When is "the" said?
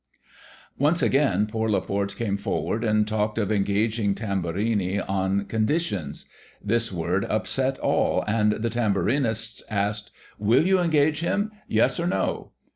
8.53-8.71